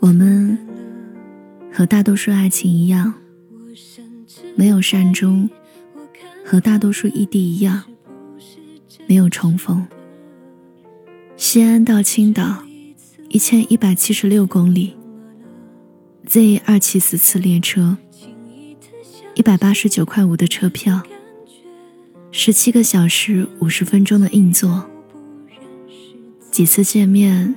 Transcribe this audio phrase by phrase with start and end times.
[0.00, 0.58] 我们
[1.72, 3.14] 和大多数爱情一样，
[4.54, 5.48] 没有善终；
[6.44, 7.84] 和大多数异地一样，
[9.06, 9.86] 没有重逢。
[11.36, 12.64] 西安到青岛，
[13.28, 14.94] 一千一百七十六公里。
[16.26, 17.98] Z 二七四次列车，
[19.34, 21.02] 一百八十九块五的车票，
[22.30, 24.88] 十七个小时五十分钟的硬座，
[26.50, 27.54] 几次见面，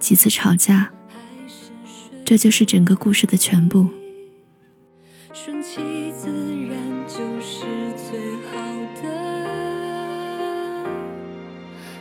[0.00, 0.90] 几次吵架，
[2.24, 3.88] 这就是整个故事的全部。
[5.32, 5.76] 顺其
[6.10, 6.28] 自
[6.66, 6.76] 然
[7.06, 7.64] 就是
[7.94, 8.18] 最
[8.50, 8.56] 好
[9.00, 9.02] 的，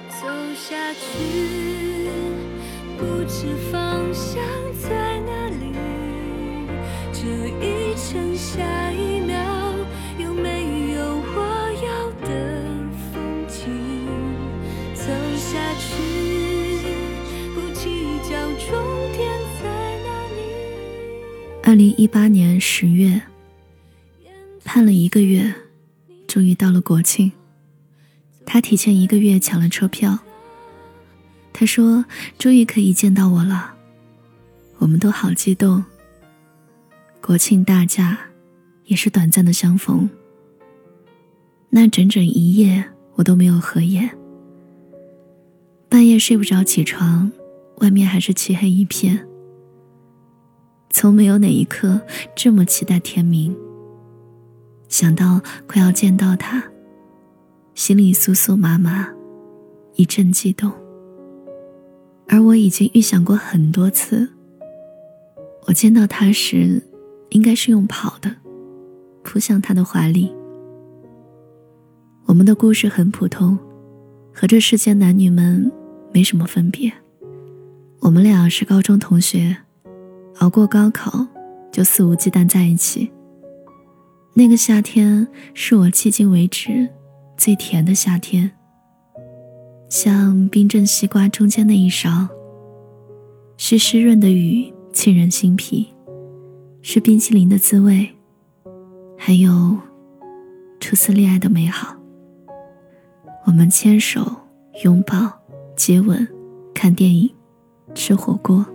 [0.09, 0.25] 走
[0.55, 2.09] 下去，
[2.97, 4.41] 不知方向
[4.81, 5.38] 在哪。
[21.69, 23.21] 二零一八年十月
[24.63, 25.53] 盼了一个月
[26.25, 27.31] 终于到了国庆
[28.43, 30.17] 他提前一个月抢了车票
[31.53, 32.03] 他说
[32.39, 33.75] 终于可以见到我了
[34.79, 35.85] 我们都好激动
[37.21, 38.17] 国庆大假，
[38.85, 40.09] 也是短暂的相逢。
[41.69, 44.09] 那整整一夜，我都没有合眼。
[45.87, 47.31] 半夜睡不着，起床，
[47.75, 49.28] 外面还是漆黑一片。
[50.89, 51.99] 从没有哪一刻
[52.35, 53.55] 这么期待天明。
[54.87, 56.63] 想到快要见到他，
[57.73, 59.07] 心里酥酥麻麻，
[59.95, 60.71] 一阵激动。
[62.27, 64.29] 而我已经预想过很多次，
[65.67, 66.81] 我见到他时。
[67.31, 68.35] 应该是用跑的，
[69.21, 70.33] 扑向他的怀里。
[72.25, 73.55] 我们的故事很普通，
[74.33, 75.71] 和这世间男女们
[76.11, 76.91] 没什么分别。
[77.99, 79.55] 我们俩是高中同学，
[80.39, 81.25] 熬过高考
[81.71, 83.11] 就肆无忌惮在一起。
[84.33, 86.87] 那个夏天是我迄今为止
[87.37, 88.51] 最甜的夏天，
[89.89, 92.27] 像冰镇西瓜中间那一勺，
[93.57, 95.87] 是湿润的雨，沁人心脾。
[96.81, 98.09] 是冰淇淋的滋味，
[99.17, 99.77] 还有
[100.79, 101.93] 初次恋爱的美好。
[103.45, 104.25] 我们牵手、
[104.85, 105.29] 拥抱、
[105.75, 106.25] 接吻、
[106.73, 107.29] 看电影、
[107.93, 108.65] 吃火锅，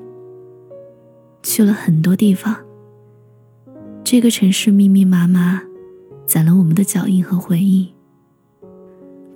[1.44, 2.56] 去了很多地方。
[4.02, 5.62] 这个城市密密麻麻，
[6.26, 7.94] 攒了我们的脚印和回忆。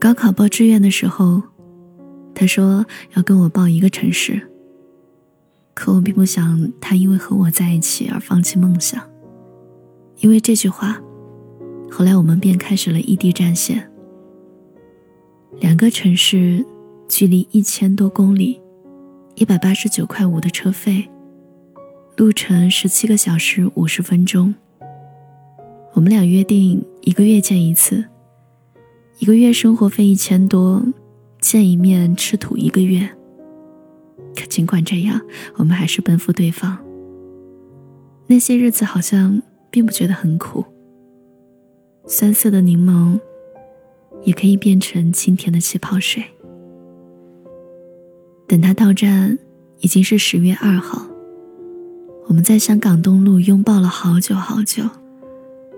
[0.00, 1.42] 高考报志愿的时候，
[2.34, 4.40] 他说要跟我报一个城市。
[5.74, 9.00] 可我并不想他因为和我在一起而放弃梦想，
[10.16, 11.00] 因为这句话，
[11.90, 13.88] 后来我们便开始了异地战线。
[15.60, 16.64] 两个城市，
[17.08, 18.60] 距离一千多公里，
[19.36, 21.08] 一百八十九块五的车费，
[22.18, 24.52] 路程十七个小时五十分钟。
[25.92, 28.04] 我们俩约定一个月见一次，
[29.20, 30.84] 一个月生活费一千多，
[31.40, 33.08] 见一面吃土一个月。
[34.34, 35.20] 可尽管这样，
[35.58, 36.76] 我们还是奔赴对方。
[38.26, 39.40] 那些日子好像
[39.70, 40.64] 并不觉得很苦。
[42.04, 43.20] 酸涩的柠檬，
[44.24, 46.24] 也可以变成清甜的气泡水。
[48.48, 49.38] 等他到站，
[49.78, 51.06] 已经是十月二号。
[52.28, 54.82] 我们在香港东路拥抱了好久好久，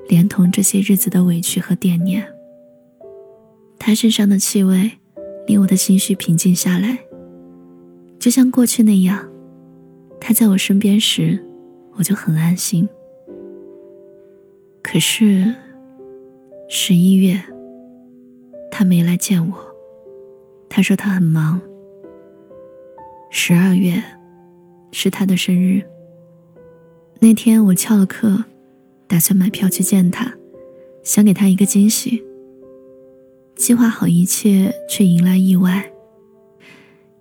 [0.08, 2.26] 连同这些日子的委屈和惦念。
[3.78, 4.90] 他身上的气味，
[5.46, 6.98] 令我的心绪平静下来。
[8.18, 9.28] 就像过去那样，
[10.20, 11.40] 他在我身边时，
[11.96, 12.88] 我就很安心。
[14.82, 15.54] 可是，
[16.68, 17.40] 十一月，
[18.72, 19.56] 他没来见我。
[20.68, 21.60] 他说他很忙。
[23.30, 24.02] 十二月，
[24.90, 25.84] 是他的生日。
[27.22, 28.44] 那天我翘了课，
[29.06, 30.32] 打算买票去见他，
[31.02, 32.24] 想给他一个惊喜。
[33.54, 35.92] 计划好一切，却迎来意外。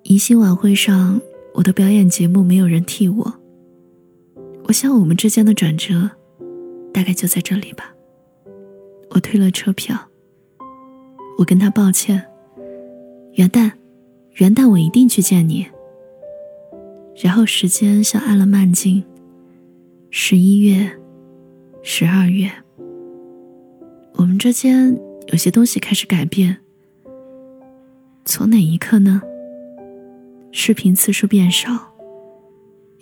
[0.04, 1.20] 迎新晚会上，
[1.54, 3.34] 我的表演节目没有人替我。
[4.68, 6.10] 我想我们之间的转折，
[6.94, 7.94] 大概就在这里吧。
[9.10, 10.00] 我退了车票。
[11.38, 12.26] 我跟他抱歉。
[13.34, 13.70] 元旦，
[14.36, 15.68] 元旦我一定去见你。
[17.22, 19.04] 然后时间像按了慢镜。
[20.12, 20.90] 十一月，
[21.84, 22.52] 十二月，
[24.16, 26.58] 我们之间有些东西开始改变。
[28.26, 29.22] 从哪一刻呢？
[30.52, 31.94] 视频次数变少，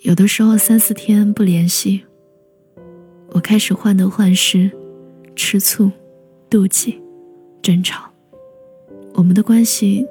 [0.02, 2.04] 有的时候三四天不联系。
[3.30, 4.70] 我开始患得患失，
[5.34, 5.90] 吃醋，
[6.50, 7.00] 妒忌，
[7.62, 8.10] 争吵，
[9.14, 10.06] 我们的关系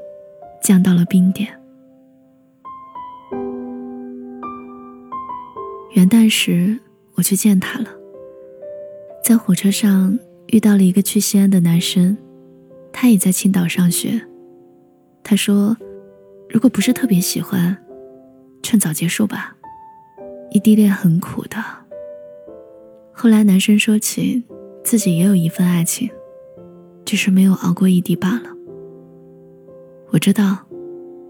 [0.63, 1.47] 降到了冰点。
[5.93, 6.79] 元旦时
[7.17, 7.89] 我去见他了，
[9.25, 10.17] 在火车上
[10.47, 12.15] 遇到了一个去西安的男生，
[12.93, 14.21] 他也在青岛上学。
[15.23, 15.75] 他说，
[16.47, 17.75] 如果不是特别喜欢，
[18.61, 19.57] 趁早结束吧，
[20.51, 21.57] 异地恋很苦的。
[23.11, 24.43] 后来男生说起
[24.83, 26.07] 自己也有一份爱情，
[27.03, 28.55] 只是没有熬过异地罢了。
[30.11, 30.59] 我知道，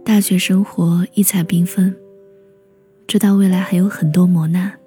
[0.03, 1.95] 大学生活异彩缤纷，
[3.07, 4.77] 知道未来还有很多磨难。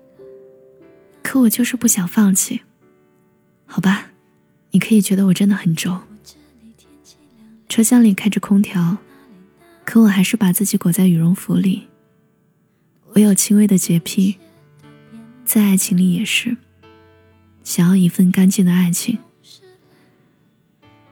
[1.23, 2.63] 可我就是不想放弃。
[3.67, 4.11] 好吧，
[4.73, 6.01] 你可以觉得我真的很轴。
[7.69, 8.99] 车厢里开着空调，
[9.85, 11.87] 可我还是把自己裹在羽绒服里。
[13.13, 14.39] 我有轻微的洁癖，
[15.45, 16.57] 在爱情里也是，
[17.63, 19.19] 想要一份干净的爱情。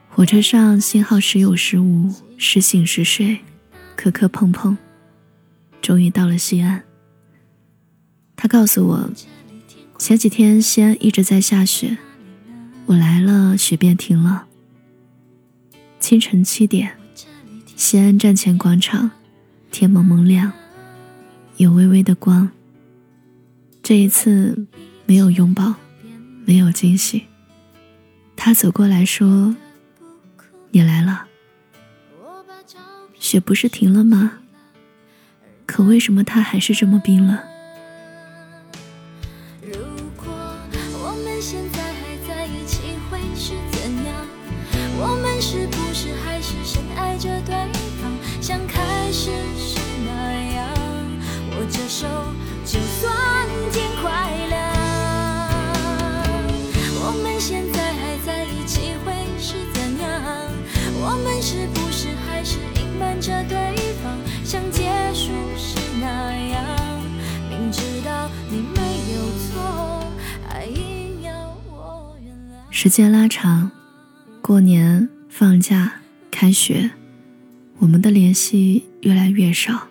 [0.09, 3.39] 火车上信号时有时无，时醒时睡，
[3.95, 4.77] 磕磕碰碰，
[5.81, 6.83] 终于到了西安。
[8.35, 9.09] 他告诉我，
[9.99, 11.97] 前几天西安一直在下雪，
[12.85, 14.47] 我来了，雪便停了。
[15.99, 16.95] 清晨七点，
[17.75, 19.11] 西安站前广场，
[19.69, 20.53] 天蒙蒙亮，
[21.57, 22.49] 有微微的光。
[23.83, 24.65] 这一次
[25.05, 25.75] 没有拥抱，
[26.45, 27.25] 没有惊喜。
[28.37, 29.53] 他走过来说。
[30.71, 31.25] 你来了，
[33.19, 34.39] 雪不是停了吗？
[35.65, 37.37] 可为什么它还是这么冰冷？
[72.81, 73.69] 时间拉长，
[74.41, 75.99] 过年、放假、
[76.31, 76.89] 开学，
[77.79, 79.89] 我们的联系越来越少，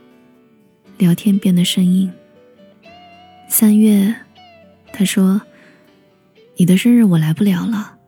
[0.97, 2.11] 聊天变得生硬。
[3.47, 4.15] 三月，
[4.91, 5.43] 他说
[6.57, 7.99] ：“你的生日我来不了了，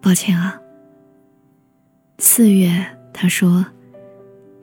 [0.00, 0.60] 抱歉啊。”
[2.18, 3.66] 四月，他说：“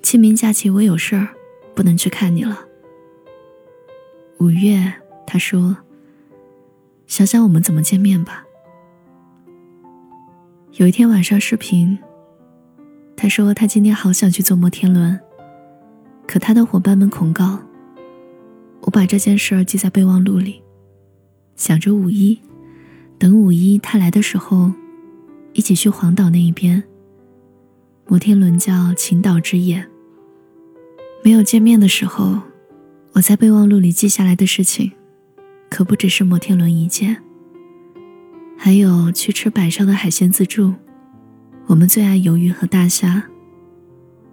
[0.02, 1.28] 清明假期我有事儿，
[1.76, 2.58] 不能去看你了。”
[4.40, 4.94] 五月，
[5.28, 5.76] 他说
[7.06, 8.46] ：“想想我们怎么见面吧。”
[10.76, 12.00] 有一天晚上视频，
[13.18, 15.20] 他说他今天好想去坐摩天轮，
[16.26, 17.60] 可他的伙伴们恐高。
[18.80, 20.62] 我把这件事儿记在备忘录里，
[21.58, 22.40] 想着五一，
[23.20, 24.72] 等五一他来的时候，
[25.52, 26.82] 一起去黄岛那一边。
[28.08, 29.86] 摩天轮叫青岛之眼。
[31.22, 32.40] 没有见面的时候，
[33.12, 34.94] 我在备忘录里记下来的事情，
[35.70, 37.22] 可不只是摩天轮一件，
[38.64, 40.72] 还有去吃百烧的海鲜自助，
[41.66, 43.24] 我们最爱鱿鱼和大虾，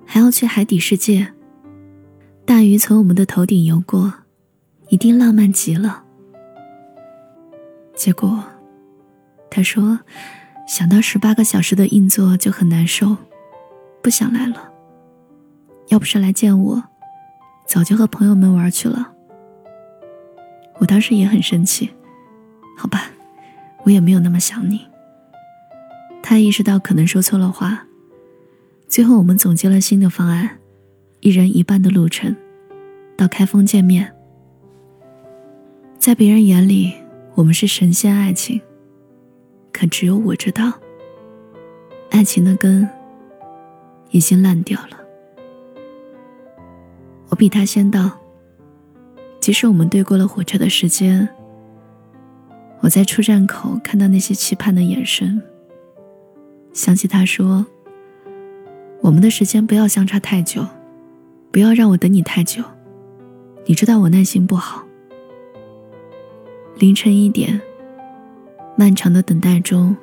[0.05, 1.33] 还要去海底世界，
[2.45, 4.13] 大鱼从我们的头顶游过，
[4.91, 6.05] 一定浪漫极了。
[7.97, 8.45] 结果，
[9.51, 9.99] 他说，
[10.69, 13.17] 想到十八个小时的硬座就很难受。
[14.03, 14.71] 不想来了。
[15.89, 16.85] 要不是来见我，
[17.67, 19.11] 早就和朋友们玩去了。
[20.81, 21.89] 我当时也很生气，
[22.77, 23.11] 好吧，
[23.89, 24.87] 我也没有那么想你。
[26.23, 27.87] 他意识到可能说错了话，
[28.87, 30.59] 最后我们总结了新的方案，
[31.21, 32.37] 一人一半的路程，
[33.17, 34.15] 到开封见面。
[35.99, 36.93] 在别人眼里，
[37.35, 38.61] 我们是神仙爱情，
[39.73, 40.71] 可只有我知道，
[42.11, 42.87] 爱情的根。
[44.11, 44.99] 已经烂掉了。
[47.29, 48.11] 我比他先到，
[49.39, 51.29] 即使我们对过了火车的时间，
[52.81, 55.43] 我在出站口看到那些期盼的眼神，
[56.73, 57.67] 想起他说
[59.03, 60.67] ：“我们的时间不要相差太久，
[61.51, 62.63] 不要让我等你太久。”
[63.67, 64.85] 你知道我耐心不好。
[66.77, 67.61] 凌晨一点，
[68.77, 69.97] 漫长的等待中，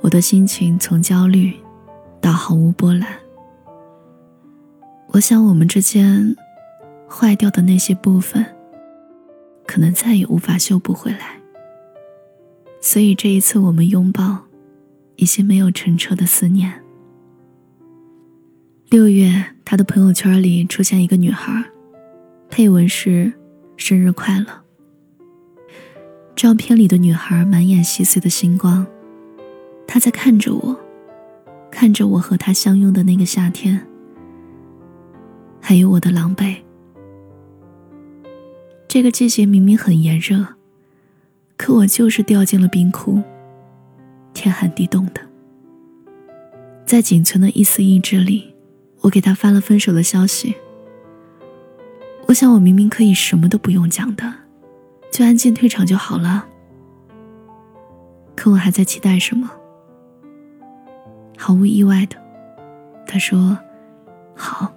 [0.00, 1.52] 我的心情从焦虑。
[2.20, 3.06] 到毫无波澜。
[5.08, 6.34] 我想，我们之间
[7.06, 8.42] 坏掉的那些部分，
[9.66, 11.38] 可能再也无法修补回来。
[12.84, 14.44] 所以这一次，我们拥抱，
[15.16, 16.70] 已经没有澄澈的思念。
[18.90, 21.64] 六月，他的朋友圈里出现一个女孩，
[22.50, 23.32] 配文是
[23.78, 24.46] “生日快乐”。
[26.36, 28.86] 照片里的女孩满眼细碎的星光，
[29.86, 30.78] 她在看着我。
[31.70, 33.84] 看着我和他相拥的那个夏天，
[35.58, 36.56] 还有我的狼狈。
[38.86, 40.53] 这个季节明明很炎热，
[41.56, 43.22] 可我就是掉进了冰窟，
[44.32, 45.20] 天寒地冻的。
[46.84, 48.54] 在仅存的一丝意志里，
[49.00, 50.54] 我给他发了分手的消息。
[52.26, 54.34] 我想，我明明可以什么都不用讲的，
[55.10, 56.46] 就安静退场就好了。
[58.36, 59.50] 可我还在期待什么？
[61.38, 62.16] 毫无意外的，
[63.06, 63.56] 他说
[64.34, 64.72] ：“好。”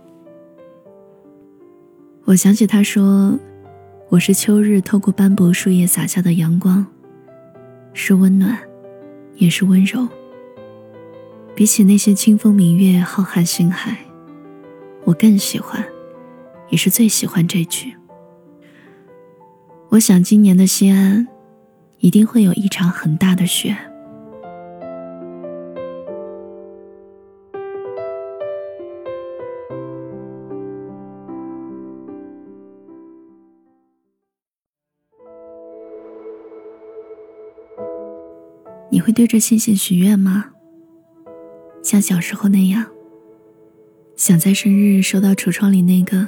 [2.25, 3.37] 我想起他说。
[4.09, 6.85] 我是秋日透过斑驳树叶洒下的阳光，
[7.93, 8.57] 是温暖，
[9.35, 10.07] 也是温柔。
[11.53, 13.97] 比起那些清风明月、浩瀚星海，
[15.03, 15.83] 我更喜欢，
[16.69, 17.97] 也是最喜欢这句。
[19.89, 21.27] 我想今年的西安，
[21.99, 23.75] 一定会有一场很大的雪。
[39.07, 40.49] 会对着星星许愿吗？
[41.81, 42.85] 像小时候那样，
[44.17, 46.27] 想在生日收到橱窗里那个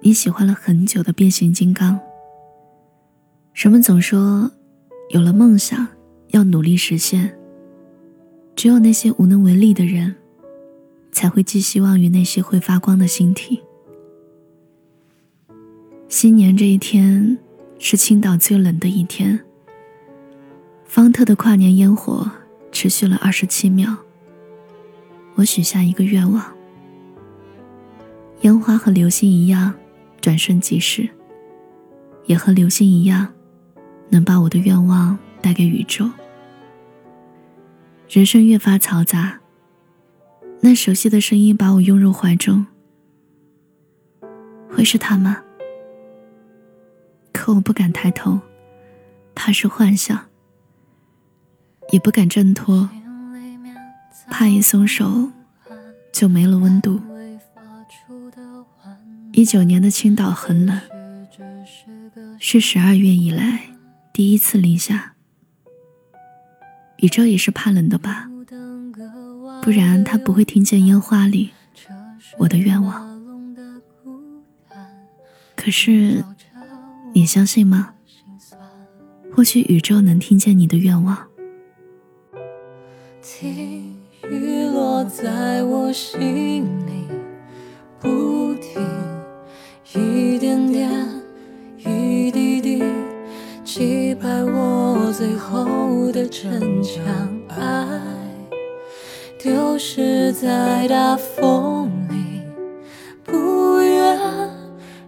[0.00, 1.98] 你喜欢了很久的变形金刚。
[3.52, 4.48] 人们总说，
[5.08, 5.88] 有了梦想
[6.28, 7.36] 要努力实现。
[8.54, 10.14] 只有那些无能为力的人，
[11.10, 13.60] 才会寄希望于那些会发光的星体。
[16.08, 17.36] 新年这一天
[17.80, 19.40] 是青岛最冷的一天。
[20.88, 22.28] 方特的跨年烟火
[22.72, 23.94] 持续了二十七秒。
[25.34, 26.42] 我许下一个愿望：
[28.40, 29.74] 烟花和流星一样，
[30.22, 31.06] 转瞬即逝；
[32.24, 33.28] 也和流星一样，
[34.08, 36.10] 能把我的愿望带给宇宙。
[38.08, 39.38] 人生越发嘈杂，
[40.60, 42.66] 那熟悉的声音把我拥入怀中。
[44.70, 45.42] 会是他吗？
[47.30, 48.40] 可我不敢抬头，
[49.34, 50.27] 怕是幻想。
[51.90, 52.88] 也不敢挣脱，
[54.30, 55.30] 怕一松手
[56.12, 57.00] 就没了温度。
[59.32, 60.80] 一九年的青岛很冷，
[62.38, 63.70] 是十二月以来
[64.12, 65.14] 第一次零下。
[66.98, 68.28] 宇宙也是怕冷的吧？
[69.62, 71.50] 不然他不会听见烟花里
[72.38, 73.08] 我的愿望。
[75.54, 76.24] 可是，
[77.12, 77.94] 你相信吗？
[79.32, 81.27] 或许宇宙能听见你的愿望。
[83.30, 83.94] 听
[84.24, 87.06] 雨落在我心里，
[88.00, 88.82] 不停，
[89.92, 90.90] 一点点，
[91.76, 92.82] 一滴滴，
[93.62, 97.04] 击败我最后的逞强。
[97.50, 98.00] 爱
[99.38, 102.40] 丢失在大风里，
[103.22, 104.18] 不愿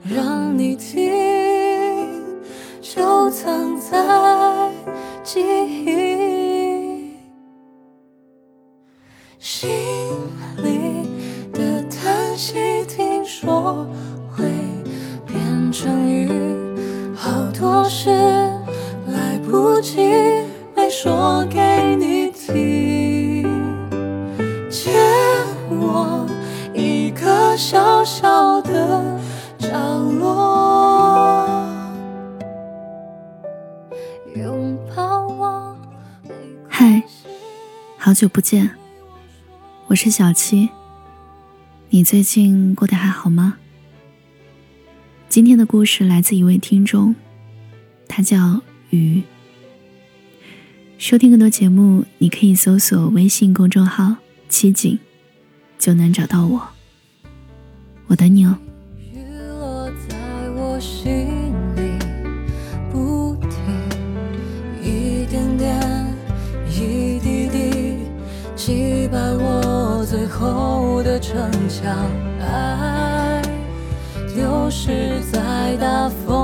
[0.04, 2.06] 让你听，
[2.82, 4.70] 就藏在
[5.24, 5.79] 记忆。
[38.20, 38.70] 久不见。
[39.86, 40.68] 我是小七，
[41.88, 43.56] 你最近过得还好吗？
[45.30, 47.14] 今天的故事来自一位听众，
[48.06, 48.60] 他叫
[48.90, 49.22] 鱼。
[50.98, 54.16] 收听更多节目，你可以搜索微信公众号
[54.50, 54.98] “七景”，
[55.80, 56.68] 就能找到我。
[58.08, 58.58] 我等你哦。
[70.40, 71.94] 后的城墙，
[72.40, 73.42] 爱
[74.34, 76.39] 丢失在大风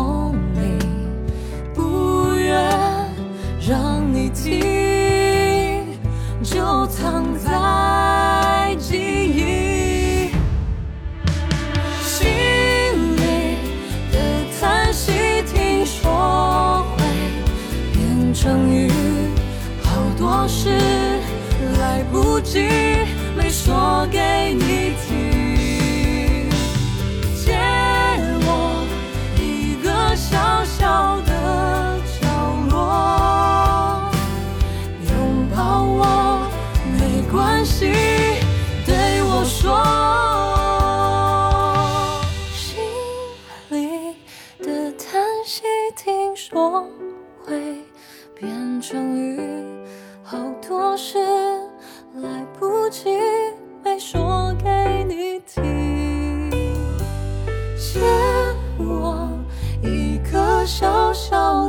[60.66, 61.65] 小小。